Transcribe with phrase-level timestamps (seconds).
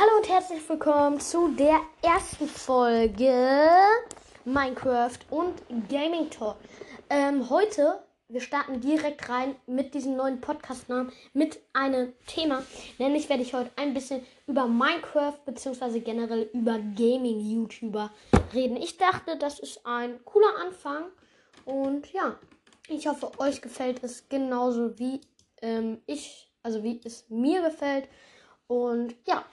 [0.00, 3.34] Hallo und herzlich willkommen zu der ersten Folge
[4.46, 6.56] Minecraft und Gaming Talk.
[7.10, 12.64] Ähm, heute, wir starten direkt rein mit diesem neuen Podcast-Namen, mit einem Thema.
[12.96, 16.00] Nämlich werde ich heute ein bisschen über Minecraft bzw.
[16.00, 18.10] generell über Gaming-YouTuber
[18.54, 18.78] reden.
[18.78, 21.10] Ich dachte, das ist ein cooler Anfang.
[21.66, 22.38] Und ja,
[22.88, 25.20] ich hoffe, euch gefällt es genauso wie
[25.60, 28.08] ähm, ich, also wie es mir gefällt.
[28.66, 29.44] Und ja,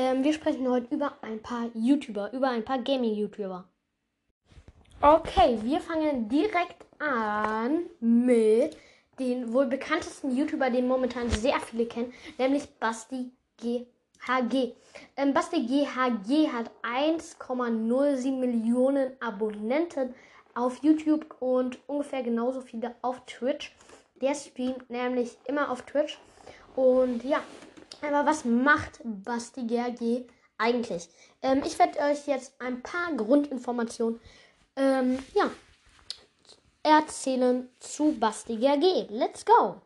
[0.00, 3.68] ähm, wir sprechen heute über ein paar YouTuber, über ein paar Gaming-YouTuber.
[5.02, 8.78] Okay, wir fangen direkt an mit
[9.18, 14.72] den wohl bekanntesten YouTuber, den momentan sehr viele kennen, nämlich Basti GHG.
[15.18, 20.14] Ähm, Basti GHG hat 1,07 Millionen Abonnenten
[20.54, 23.76] auf YouTube und ungefähr genauso viele auf Twitch.
[24.22, 26.18] Der streamt nämlich immer auf Twitch.
[26.74, 27.42] Und ja,
[28.02, 30.26] aber was macht Basti GRG
[30.58, 31.08] eigentlich?
[31.42, 34.20] Ähm, ich werde euch jetzt ein paar Grundinformationen
[34.76, 35.50] ähm, ja,
[36.82, 39.06] erzählen zu Basti GRG.
[39.10, 39.80] Let's go!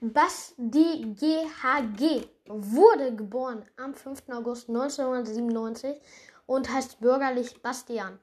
[0.00, 4.22] Basti GHG wurde geboren am 5.
[4.30, 6.00] August 1997
[6.46, 8.18] und heißt bürgerlich Bastian.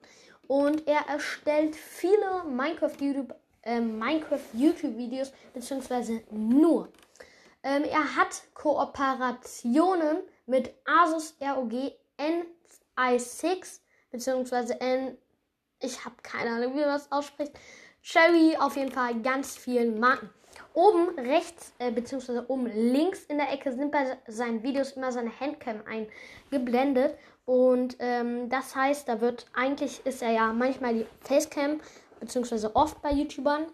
[0.48, 2.44] Und er erstellt viele
[3.64, 6.90] äh, Minecraft-YouTube-Videos, beziehungsweise nur.
[7.70, 10.18] Ähm, er hat Kooperationen
[10.48, 15.16] mit Asus ROG NI6 beziehungsweise N.
[15.80, 17.52] Ich habe keine Ahnung, wie man das ausspricht.
[18.02, 20.32] Cherry auf jeden Fall ganz vielen Marken.
[20.74, 25.40] Oben rechts äh, beziehungsweise oben links in der Ecke sind bei seinen Videos immer seine
[25.40, 27.16] Handcam eingeblendet.
[27.46, 31.82] Und ähm, das heißt, da wird eigentlich ist er ja manchmal die Facecam
[32.20, 33.68] beziehungsweise oft bei YouTubern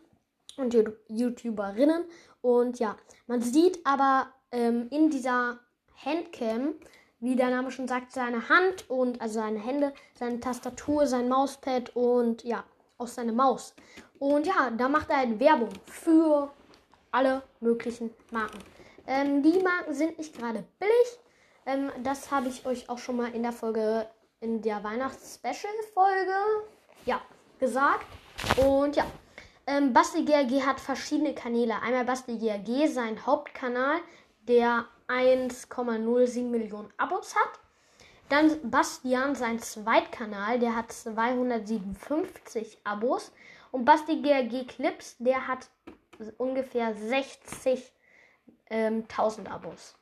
[0.58, 0.76] und
[1.08, 2.06] YouTuberinnen.
[2.42, 2.96] Und ja,
[3.28, 5.60] man sieht aber ähm, in dieser
[6.04, 6.76] Handcam,
[7.20, 11.96] wie der Name schon sagt, seine Hand und also seine Hände, seine Tastatur, sein Mauspad
[11.96, 12.64] und ja,
[12.98, 13.74] auch seine Maus.
[14.20, 16.52] Und ja, da macht er halt Werbung für
[17.12, 18.60] alle möglichen Marken.
[19.08, 21.20] Ähm, die Marken sind nicht gerade billig.
[21.66, 24.08] Ähm, das habe ich euch auch schon mal in der Folge,
[24.40, 26.36] in der Weihnachts-Special-Folge,
[27.06, 27.22] ja,
[27.60, 28.06] gesagt.
[28.58, 29.06] Und ja,
[29.68, 31.82] ähm, Basti GRG hat verschiedene Kanäle.
[31.82, 34.00] Einmal Basti GRG, sein Hauptkanal,
[34.48, 37.60] der 1,07 Millionen Abos hat.
[38.30, 43.32] Dann Bastian, sein Zweitkanal, der hat 257 Abos.
[43.72, 45.68] Und Basti GRG Clips, der hat
[46.38, 47.82] ungefähr 60.000
[48.70, 49.04] ähm,
[49.50, 49.96] Abos.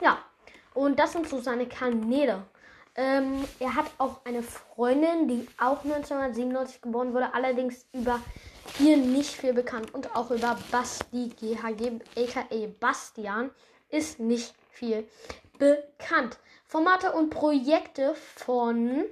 [0.00, 0.18] Ja,
[0.74, 2.44] und das sind so seine Kanäle.
[2.94, 8.20] Ähm, er hat auch eine Freundin, die auch 1997 geboren wurde, allerdings über
[8.78, 9.94] ihr nicht viel bekannt.
[9.94, 13.50] Und auch über Basti GHG, aka Bastian,
[13.88, 15.08] ist nicht viel
[15.58, 16.38] bekannt.
[16.64, 19.04] Formate und Projekte von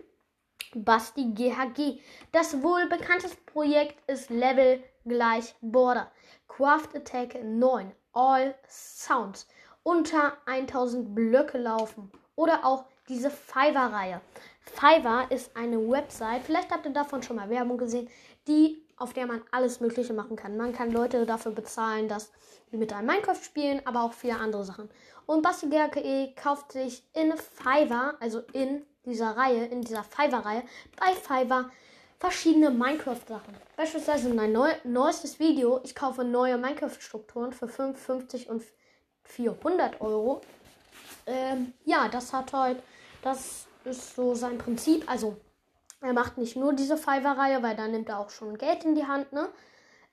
[0.74, 2.00] Basti GHG.
[2.32, 6.10] Das wohl bekannteste Projekt ist Level gleich Border.
[6.48, 7.92] Craft Attack 9.
[8.12, 9.46] All Sounds.
[9.82, 12.10] Unter 1000 Blöcke laufen.
[12.36, 14.20] Oder auch diese Fiverr-Reihe.
[14.60, 18.08] Fiverr ist eine Website, vielleicht habt ihr davon schon mal Werbung gesehen,
[18.48, 20.56] die, auf der man alles Mögliche machen kann.
[20.56, 22.32] Man kann Leute dafür bezahlen, dass
[22.72, 24.88] die mit einem Minecraft spielen, aber auch viele andere Sachen.
[25.26, 30.62] Und Basti GRKE kauft sich in Fiverr, also in dieser Reihe, in dieser Fiverr-Reihe,
[30.98, 31.70] bei Fiverr
[32.18, 33.54] verschiedene Minecraft-Sachen.
[33.76, 38.62] Beispielsweise mein neu, neuestes Video, ich kaufe neue Minecraft-Strukturen für 55 und
[39.24, 40.40] 400 Euro.
[41.26, 42.82] Ähm, ja, das hat halt,
[43.20, 45.04] das ist so sein Prinzip.
[45.10, 45.36] Also,
[46.04, 49.06] er macht nicht nur diese Fiverr-Reihe, weil da nimmt er auch schon Geld in die
[49.06, 49.48] Hand, ne?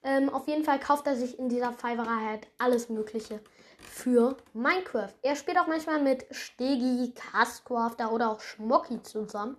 [0.04, 3.40] Ähm, auf jeden Fall kauft er sich in dieser Fiverr-Reihe halt alles Mögliche
[3.78, 5.14] für Minecraft.
[5.22, 9.58] Er spielt auch manchmal mit Stegi, Castcrafter oder auch Schmocki zusammen.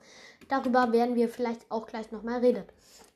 [0.48, 2.64] Darüber werden wir vielleicht auch gleich nochmal reden.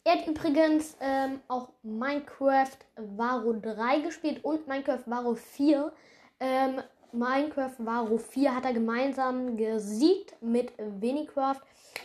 [0.05, 5.93] Er hat übrigens ähm, auch Minecraft Varo 3 gespielt und Minecraft Varo 4.
[6.39, 6.81] Ähm,
[7.17, 11.63] Minecraft Varo 4 hat er gemeinsam gesiegt mit Winicraft.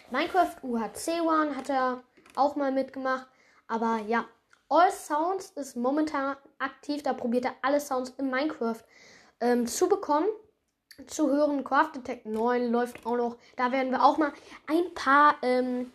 [0.10, 2.02] Minecraft UHC One hat er
[2.36, 3.28] auch mal mitgemacht.
[3.68, 4.26] Aber ja,
[4.70, 7.04] All Sounds ist momentan aktiv.
[7.04, 8.82] Da probiert er alle Sounds in Minecraft
[9.42, 10.28] ähm, zu bekommen.
[11.08, 11.66] Zu hören.
[11.66, 13.38] Craft Attack 9 läuft auch noch.
[13.58, 14.32] Da werden wir auch mal
[14.68, 15.92] ein paar, ähm,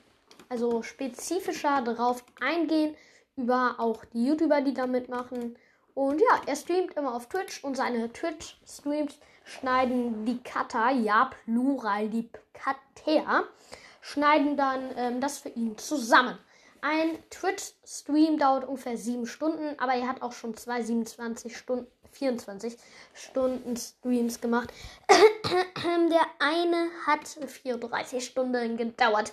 [0.51, 2.95] also spezifischer darauf eingehen.
[3.37, 5.57] Über auch die YouTuber, die da mitmachen.
[5.97, 9.15] Und ja, er streamt immer auf Twitch und seine Twitch-Streams
[9.45, 13.45] schneiden die Cutter, ja, Plural, die Cutter,
[14.03, 16.39] schneiden dann ähm, das für ihn zusammen.
[16.83, 22.77] Ein Twitch-Stream dauert ungefähr 7 Stunden, aber er hat auch schon zwei 27 Stunden, 24
[23.15, 24.71] Stunden Streams gemacht.
[25.09, 29.33] Der eine hat 34 Stunden gedauert.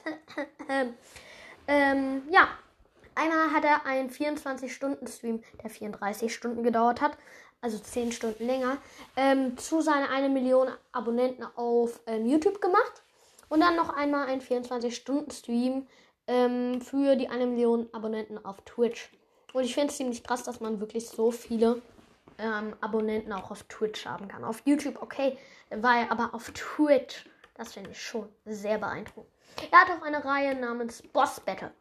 [1.67, 2.47] ähm, ja,
[3.15, 7.17] einmal hat er einen 24-Stunden-Stream, der 34 Stunden gedauert hat,
[7.61, 8.77] also 10 Stunden länger,
[9.15, 13.03] ähm, zu seiner 1 Million Abonnenten auf ähm, YouTube gemacht.
[13.49, 15.87] Und dann noch einmal einen 24-Stunden-Stream
[16.27, 19.11] ähm, für die 1 Million Abonnenten auf Twitch.
[19.53, 21.81] Und ich finde es ziemlich krass, dass man wirklich so viele
[22.39, 24.43] ähm, Abonnenten auch auf Twitch haben kann.
[24.43, 25.37] Auf YouTube, okay,
[25.69, 29.31] weil aber auf Twitch, das finde ich schon sehr beeindruckend.
[29.71, 31.71] Er hat auch eine Reihe namens Boss Battle.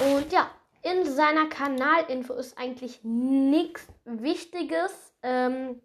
[0.00, 0.50] Und ja,
[0.90, 5.80] in seiner Kanalinfo ist eigentlich nichts Wichtiges, ähm,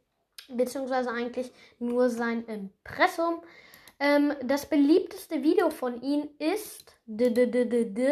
[0.49, 3.41] beziehungsweise eigentlich nur sein Impressum.
[3.99, 6.95] Ähm, das beliebteste Video von ihm ist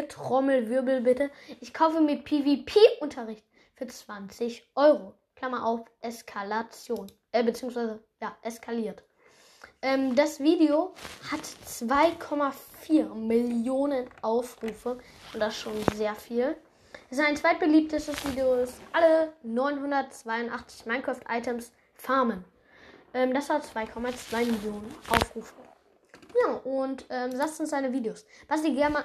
[0.08, 1.32] Trommelwirbel bitte.
[1.60, 3.46] Ich kaufe mir PvP-Unterricht
[3.76, 5.16] für 20 Euro.
[5.36, 7.08] Klammer auf, Eskalation.
[7.32, 9.04] Äh, beziehungsweise, ja, eskaliert.
[9.82, 10.94] Ähm, das Video
[11.32, 15.00] hat 2,4 Millionen Aufrufe.
[15.34, 16.56] Und das ist schon sehr viel.
[17.14, 22.46] Sein zweitbeliebtestes Video ist alle 982 Minecraft-Items farmen.
[23.14, 25.54] Ähm, das hat 2,2 Millionen Aufrufe.
[26.42, 28.26] Ja, und ähm, das sind seine Videos.
[28.48, 29.04] Basti Germa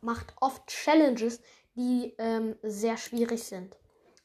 [0.00, 1.40] macht oft Challenges,
[1.74, 3.76] die ähm, sehr schwierig sind.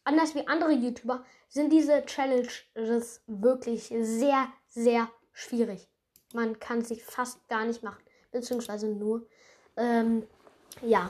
[0.03, 5.89] Anders wie andere YouTuber sind diese Challenges wirklich sehr, sehr schwierig.
[6.35, 8.03] Man kann sie fast gar nicht machen.
[8.31, 9.25] Beziehungsweise nur,
[9.77, 10.27] ähm,
[10.83, 11.09] ja,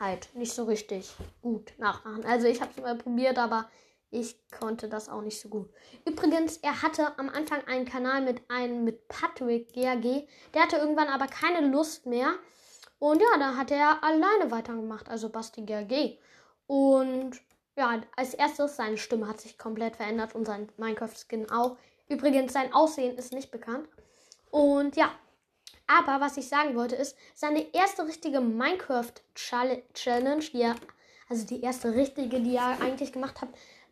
[0.00, 2.24] halt nicht so richtig gut nachmachen.
[2.24, 3.68] Also ich habe es mal probiert, aber
[4.10, 5.70] ich konnte das auch nicht so gut.
[6.04, 10.26] Übrigens, er hatte am Anfang einen Kanal mit einem mit Patrick GAG.
[10.54, 12.34] Der hatte irgendwann aber keine Lust mehr.
[12.98, 16.18] Und ja, da hat er alleine weitergemacht, also Basti GAG.
[16.66, 17.40] Und
[17.76, 21.76] ja, als erstes, seine Stimme hat sich komplett verändert und sein Minecraft-Skin auch.
[22.08, 23.88] Übrigens, sein Aussehen ist nicht bekannt.
[24.50, 25.12] Und ja,
[25.90, 30.76] aber was ich sagen wollte ist, seine erste richtige Minecraft-Challenge, die er,
[31.28, 33.48] also die erste richtige, die er eigentlich gemacht hat,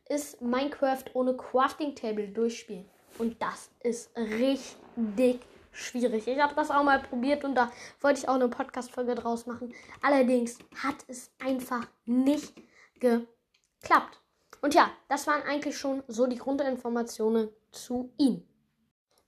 [0.08, 2.88] ist Minecraft ohne Crafting Table durchspielen.
[3.18, 5.40] Und das ist richtig
[5.72, 6.28] schwierig.
[6.28, 9.74] Ich habe das auch mal probiert und da wollte ich auch eine Podcast-Folge draus machen.
[10.00, 12.54] Allerdings hat es einfach nicht
[13.00, 14.20] geklappt.
[14.60, 18.47] Und ja, das waren eigentlich schon so die Grundinformationen zu ihm.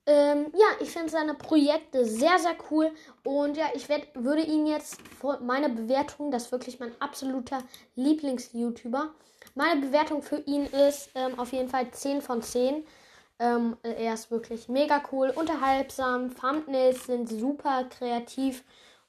[0.07, 2.91] Ähm, ja, ich finde seine Projekte sehr, sehr cool.
[3.25, 4.99] Und ja, ich werd, würde ihn jetzt
[5.43, 7.59] meine Bewertung, das ist wirklich mein absoluter
[7.97, 9.11] Lieblings-YouTuber.
[9.55, 12.85] Meine Bewertung für ihn ist ähm, auf jeden Fall 10 von 10.
[13.39, 16.35] Ähm, er ist wirklich mega cool, unterhaltsam.
[16.35, 18.65] Thumbnails sind super kreativ.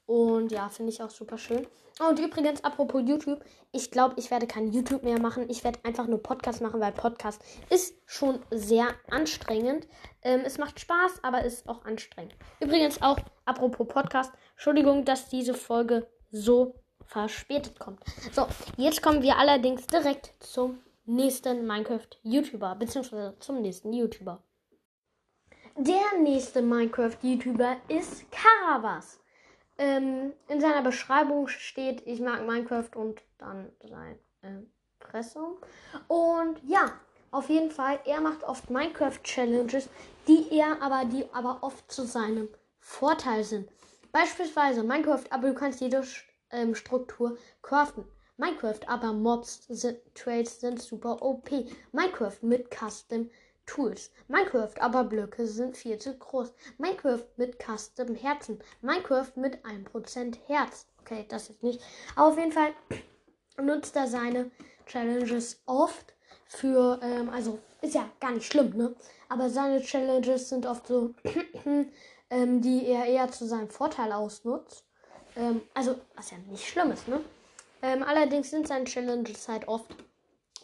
[0.06, 1.66] Und ja, finde ich auch super schön.
[2.00, 5.48] Und übrigens, apropos YouTube, ich glaube, ich werde kein YouTube mehr machen.
[5.48, 9.86] Ich werde einfach nur Podcast machen, weil Podcast ist schon sehr anstrengend.
[10.22, 12.34] Ähm, es macht Spaß, aber ist auch anstrengend.
[12.60, 16.74] Übrigens auch, apropos Podcast, Entschuldigung, dass diese Folge so
[17.06, 18.00] verspätet kommt.
[18.32, 18.46] So,
[18.76, 24.42] jetzt kommen wir allerdings direkt zum nächsten Minecraft-YouTuber, beziehungsweise zum nächsten YouTuber.
[25.76, 29.21] Der nächste Minecraft-YouTuber ist Caravas.
[29.82, 35.56] Ähm, in seiner Beschreibung steht, ich mag Minecraft und dann sein Impressum.
[36.06, 36.92] Und ja,
[37.32, 39.88] auf jeden Fall, er macht oft Minecraft-Challenges,
[40.28, 42.48] die er aber, die aber oft zu seinem
[42.78, 43.68] Vorteil sind.
[44.12, 46.04] Beispielsweise Minecraft, aber du kannst jede
[46.52, 48.04] ähm, Struktur craften.
[48.36, 51.50] Minecraft, aber Mobs, sind, Trades sind super OP.
[51.90, 53.28] Minecraft mit Custom
[53.72, 54.10] Tools.
[54.28, 56.52] Minecraft, aber Blöcke sind viel zu groß.
[56.76, 58.60] Minecraft mit Custom Herzen.
[58.82, 60.86] Minecraft mit 1% Herz.
[61.00, 61.80] Okay, das ist nicht.
[62.14, 62.74] Auf jeden Fall
[63.56, 64.50] nutzt er seine
[64.84, 66.12] Challenges oft
[66.48, 68.94] für, ähm, also ist ja gar nicht schlimm, ne?
[69.30, 71.14] Aber seine Challenges sind oft so,
[71.64, 74.84] ähm, die er eher zu seinem Vorteil ausnutzt.
[75.34, 77.20] Ähm, also, was ja nicht schlimm ist, ne?
[77.80, 79.96] Ähm, allerdings sind seine Challenges halt oft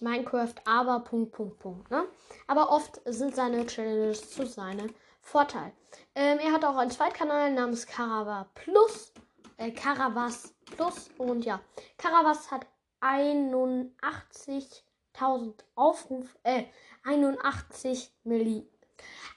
[0.03, 1.91] Minecraft, aber Punkt, Punkt, Punkt.
[1.91, 2.05] Ne?
[2.47, 5.73] Aber oft sind seine Challenges zu seinem Vorteil.
[6.15, 9.13] Ähm, er hat auch einen Zweitkanal namens Carava Plus.
[9.57, 11.11] Äh, Caravas Plus.
[11.19, 11.61] Und ja,
[11.97, 12.67] Caravas hat
[13.01, 16.37] 81.000 Aufrufe.
[16.43, 16.65] Äh,
[17.05, 18.69] 81 Milli.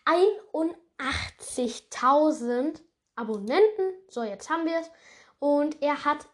[0.06, 2.82] 81.000
[3.16, 3.94] Abonnenten.
[4.08, 4.90] So, jetzt haben wir es.
[5.40, 6.28] Und er hat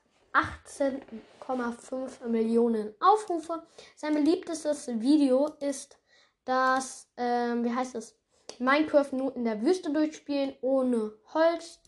[1.47, 3.65] 18,5 Millionen Aufrufe.
[3.95, 5.97] Sein beliebtestes Video ist
[6.45, 8.15] das, ähm, wie heißt es?
[8.59, 11.79] Minecraft nur in der Wüste durchspielen ohne Holz.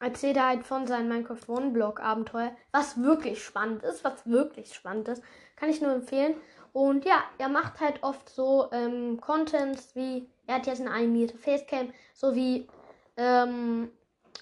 [0.00, 4.74] erzählt er halt von seinem Minecraft One Block Abenteuer, was wirklich spannend ist, was wirklich
[4.74, 5.22] spannend ist.
[5.56, 6.34] Kann ich nur empfehlen.
[6.72, 11.38] Und ja, er macht halt oft so ähm, Contents wie, er hat jetzt eine animierte
[11.38, 12.68] Facecam, sowie
[13.16, 13.90] ähm,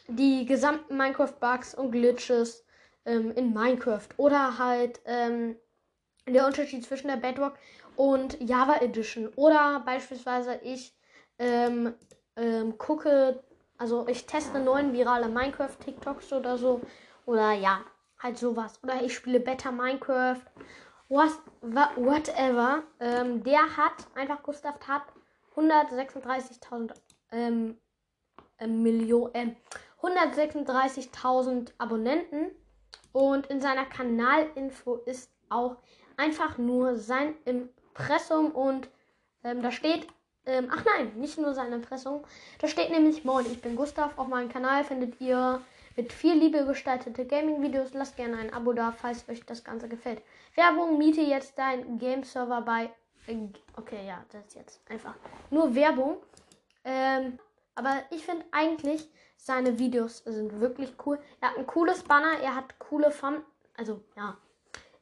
[0.09, 2.65] die gesamten Minecraft-Bugs und Glitches
[3.05, 4.09] ähm, in Minecraft.
[4.17, 5.57] Oder halt ähm,
[6.27, 7.55] der Unterschied zwischen der Bedrock
[7.97, 9.29] und Java Edition.
[9.37, 10.95] Oder beispielsweise ich
[11.39, 11.95] ähm,
[12.37, 13.43] ähm, gucke,
[13.83, 16.81] also ich teste neuen virale Minecraft-TikToks oder so.
[17.27, 17.81] Oder ja,
[18.21, 18.79] halt sowas.
[18.85, 20.41] Oder ich spiele Better Minecraft.
[21.09, 22.85] Was, whatever.
[23.01, 25.03] Ähm, der hat, einfach Gustav hat
[25.57, 26.93] 136.000
[27.33, 27.77] ähm,
[28.59, 29.55] äh, Millionen, äh,
[30.01, 32.53] 136.000 Abonnenten.
[33.11, 35.79] Und in seiner Kanalinfo ist auch
[36.17, 38.89] einfach nur sein Impressum und
[39.43, 40.07] ähm, da steht,
[40.47, 42.25] ähm, ach nein, nicht nur sein Impressum,
[42.61, 45.61] da steht nämlich, moin, ich bin Gustav, auf meinem Kanal findet ihr
[45.97, 47.93] mit viel Liebe gestaltete Gaming-Videos.
[47.95, 50.23] Lasst gerne ein Abo da, falls euch das Ganze gefällt.
[50.55, 52.91] Werbung, miete jetzt dein Game-Server bei...
[53.27, 55.15] Äh, okay, ja, das ist jetzt einfach
[55.51, 56.17] nur Werbung.
[56.85, 57.39] Ähm,
[57.75, 61.19] aber ich finde eigentlich, seine Videos sind wirklich cool.
[61.41, 63.43] Er hat ein cooles Banner, er hat coole Fun...
[63.77, 64.37] Also, ja.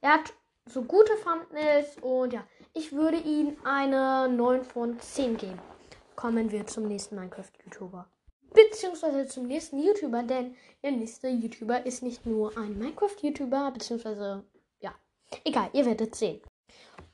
[0.00, 0.32] Er hat
[0.66, 5.59] so gute Thumbnails und ja, ich würde ihm eine 9 von 10 geben.
[6.15, 8.07] Kommen wir zum nächsten Minecraft-YouTuber.
[8.53, 14.45] Beziehungsweise zum nächsten YouTuber, denn der nächste YouTuber ist nicht nur ein Minecraft-YouTuber, beziehungsweise,
[14.81, 14.95] ja,
[15.45, 16.41] egal, ihr werdet sehen.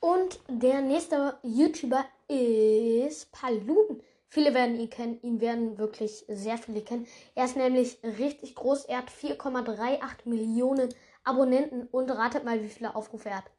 [0.00, 4.02] Und der nächste YouTuber ist Paluten.
[4.28, 7.06] Viele werden ihn kennen, ihn werden wirklich sehr viele kennen.
[7.34, 10.94] Er ist nämlich richtig groß, er hat 4,38 Millionen
[11.24, 13.50] Abonnenten und ratet mal, wie viele Aufrufe er hat.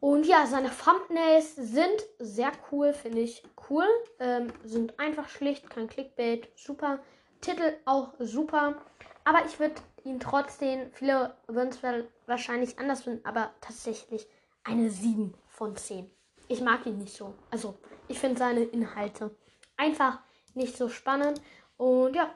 [0.00, 3.86] Und ja, seine Thumbnails sind sehr cool, finde ich cool.
[4.18, 7.00] Ähm, sind einfach schlicht, kein Clickbait, super.
[7.40, 8.76] Titel auch super.
[9.24, 9.74] Aber ich würde
[10.04, 11.80] ihn trotzdem, viele würden es
[12.26, 14.26] wahrscheinlich anders finden, aber tatsächlich
[14.62, 16.10] eine 7 von 10.
[16.48, 17.34] Ich mag ihn nicht so.
[17.50, 19.34] Also, ich finde seine Inhalte
[19.76, 20.20] einfach
[20.54, 21.40] nicht so spannend.
[21.76, 22.30] Und ja,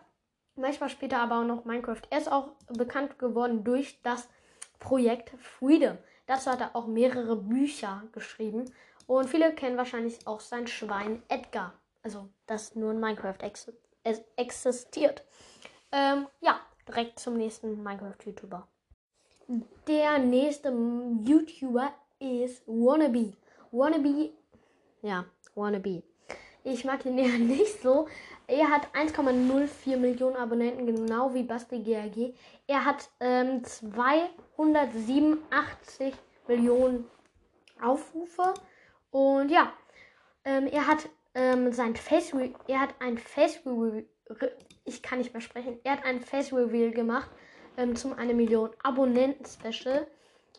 [0.56, 2.02] manchmal später aber auch noch Minecraft.
[2.10, 4.28] Er ist auch bekannt geworden durch das
[4.78, 5.98] Projekt Freedom.
[6.26, 8.64] Dazu hat er auch mehrere Bücher geschrieben.
[9.06, 11.74] Und viele kennen wahrscheinlich auch sein Schwein Edgar.
[12.02, 13.70] Also, das nur in Minecraft ex
[14.36, 15.24] existiert.
[15.92, 18.66] Ähm, ja, direkt zum nächsten Minecraft-YouTuber.
[19.88, 23.32] Der nächste YouTuber ist Wannabe.
[23.72, 24.30] Wannabe,
[25.02, 26.02] ja, Wannabe.
[26.64, 28.08] Ich mag ihn ja nicht so.
[28.46, 32.34] Er hat 1,04 Millionen Abonnenten, genau wie Basti GRG.
[32.66, 36.12] Er hat ähm, 287
[36.48, 37.06] Millionen
[37.80, 38.52] Aufrufe.
[39.10, 39.72] Und ja,
[40.44, 42.32] ähm, er hat ähm, sein Face
[42.66, 43.60] er hat ein Face
[44.84, 45.78] ich kann nicht mehr sprechen.
[45.84, 47.30] Er hat ein Face Reveal gemacht
[47.76, 50.06] ähm, zum 1 Million Abonnenten Special.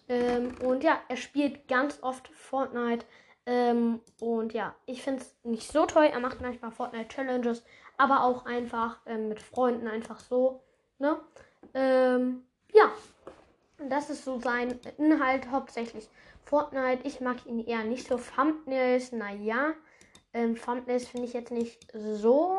[0.08, 3.06] Ähm, und ja, er spielt ganz oft Fortnite.
[3.46, 6.06] Ähm, und ja, ich finde es nicht so toll.
[6.06, 7.64] Er macht manchmal Fortnite Challenges,
[7.98, 10.64] aber auch einfach ähm, mit Freunden einfach so.
[11.00, 11.20] Ne?
[11.74, 12.44] Ähm,
[12.74, 12.92] ja,
[13.90, 16.08] das ist so sein Inhalt hauptsächlich.
[16.46, 18.18] Fortnite, ich mag ihn eher nicht so.
[18.18, 19.74] Thumbnails, naja.
[20.34, 22.58] Ähm, Thumbnails finde ich jetzt nicht so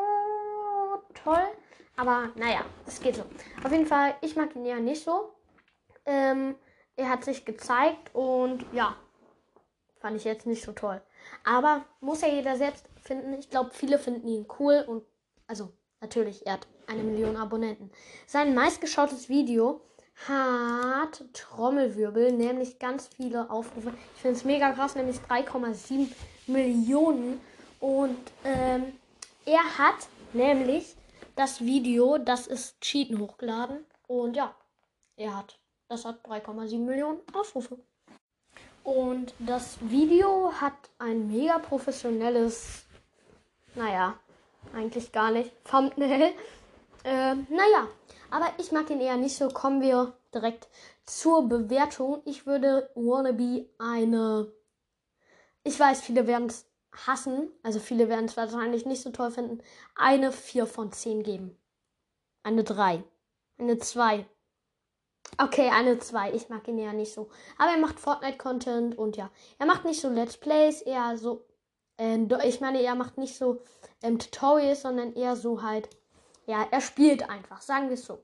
[1.23, 1.43] toll.
[1.95, 3.23] Aber naja, es geht so.
[3.63, 5.33] Auf jeden Fall, ich mag ihn eher nicht so.
[6.05, 6.55] Ähm,
[6.95, 8.95] er hat sich gezeigt und ja,
[10.03, 11.01] fand ich jetzt nicht so toll.
[11.45, 13.33] Aber muss ja jeder selbst finden.
[13.39, 15.05] Ich glaube, viele finden ihn cool und
[15.47, 17.89] also natürlich, er hat eine Million Abonnenten.
[18.27, 19.79] Sein meistgeschautes Video
[20.27, 23.93] hat Trommelwirbel, nämlich ganz viele Aufrufe.
[24.15, 26.09] Ich finde es mega krass, nämlich 3,7
[26.47, 27.39] Millionen.
[27.79, 28.99] Und ähm,
[29.45, 30.97] er hat nämlich
[31.37, 33.85] das Video, das ist Cheaten hochgeladen.
[34.07, 34.53] Und ja,
[35.15, 35.57] er hat,
[35.87, 37.79] das hat 3,7 Millionen Aufrufe.
[38.83, 42.83] Und das Video hat ein mega professionelles,
[43.75, 44.19] naja,
[44.73, 46.33] eigentlich gar nicht, Thumbnail.
[47.05, 47.89] Ähm, naja,
[48.31, 49.49] aber ich mag ihn eher nicht so.
[49.49, 50.69] Kommen wir direkt
[51.05, 52.21] zur Bewertung.
[52.23, 54.51] Ich würde Wannabe eine.
[55.63, 56.65] Ich weiß, viele werden es
[57.05, 57.51] hassen.
[57.61, 59.61] Also viele werden es wahrscheinlich nicht so toll finden.
[59.95, 61.57] Eine 4 von 10 geben.
[62.41, 63.03] Eine 3.
[63.57, 64.25] Eine 2.
[65.37, 66.33] Okay, eine 2.
[66.33, 67.29] Ich mag ihn ja nicht so.
[67.57, 69.31] Aber er macht Fortnite-Content und ja.
[69.57, 71.45] Er macht nicht so Let's Plays, eher so.
[71.97, 73.61] Äh, ich meine, er macht nicht so
[74.01, 75.89] ähm, Tutorials, sondern eher so halt.
[76.45, 78.19] Ja, er spielt einfach, sagen wir es so.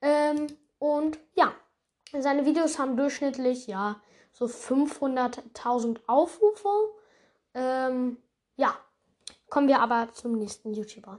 [0.00, 0.46] Ähm,
[0.78, 1.52] und ja,
[2.12, 4.00] seine Videos haben durchschnittlich, ja,
[4.32, 6.68] so 500.000 Aufrufe.
[7.54, 8.18] Ähm,
[8.56, 8.76] ja,
[9.48, 11.18] kommen wir aber zum nächsten YouTuber.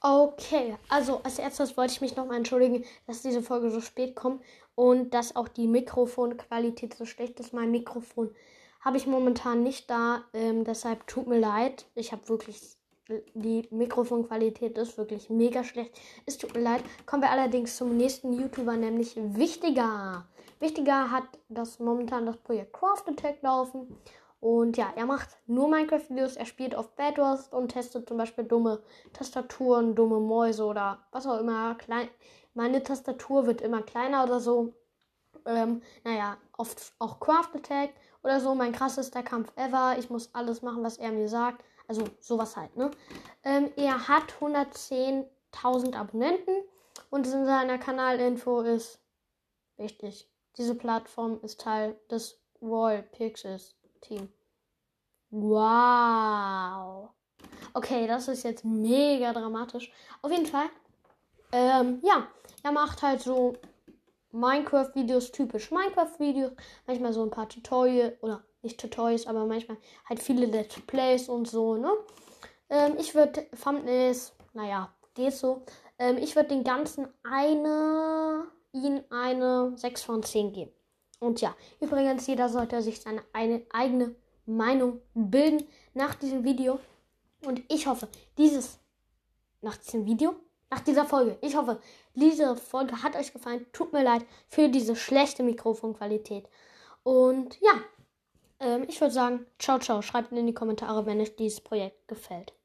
[0.00, 4.42] Okay, also als erstes wollte ich mich nochmal entschuldigen, dass diese Folge so spät kommt
[4.74, 7.52] und dass auch die Mikrofonqualität so schlecht ist.
[7.52, 8.34] Mein Mikrofon
[8.80, 11.86] habe ich momentan nicht da, ähm, deshalb tut mir leid.
[11.94, 12.76] Ich habe wirklich
[13.34, 15.92] die Mikrofonqualität ist wirklich mega schlecht.
[16.26, 16.82] Es tut mir leid.
[17.06, 20.26] Kommen wir allerdings zum nächsten YouTuber, nämlich Wichtiger.
[20.58, 23.96] Wichtiger hat das momentan das Projekt Craft Attack laufen
[24.46, 26.36] und ja, er macht nur Minecraft-Videos.
[26.36, 28.80] Er spielt auf Bedwars und testet zum Beispiel dumme
[29.12, 31.74] Tastaturen, dumme Mäuse oder was auch immer.
[31.74, 32.08] Klein
[32.54, 34.72] Meine Tastatur wird immer kleiner oder so.
[35.46, 37.90] Ähm, naja, oft auch Craft Attack
[38.22, 38.54] oder so.
[38.54, 39.98] Mein krassester Kampf ever.
[39.98, 41.64] Ich muss alles machen, was er mir sagt.
[41.88, 42.92] Also sowas halt, ne?
[43.42, 46.54] Ähm, er hat 110.000 Abonnenten
[47.10, 49.00] und in seiner Kanalinfo ist
[49.76, 50.30] wichtig.
[50.56, 54.28] Diese Plattform ist Teil des Wall Pixels Team.
[55.30, 57.10] Wow.
[57.74, 59.92] Okay, das ist jetzt mega dramatisch.
[60.22, 60.68] Auf jeden Fall.
[61.52, 62.26] Ähm, ja,
[62.62, 63.54] er macht halt so
[64.32, 66.52] Minecraft-Videos, typisch Minecraft-Videos.
[66.86, 71.48] Manchmal so ein paar Tutorials, oder nicht Tutorials, aber manchmal halt viele Let's Plays und
[71.48, 71.90] so, ne?
[72.68, 75.62] Ähm, ich würde Thumbnails, naja, geht so.
[75.98, 80.72] Ähm, ich würde den ganzen eine, ihn eine 6 von 10 geben.
[81.20, 84.14] Und ja, übrigens, jeder sollte sich seine eine, eigene
[84.46, 86.80] Meinung bilden nach diesem Video.
[87.44, 88.78] Und ich hoffe, dieses,
[89.60, 90.34] nach diesem Video,
[90.70, 91.80] nach dieser Folge, ich hoffe,
[92.14, 93.66] diese Folge hat euch gefallen.
[93.72, 96.48] Tut mir leid für diese schlechte Mikrofonqualität.
[97.02, 97.80] Und ja,
[98.60, 100.02] ähm, ich würde sagen, ciao, ciao.
[100.02, 102.55] Schreibt in die Kommentare, wenn euch dieses Projekt gefällt.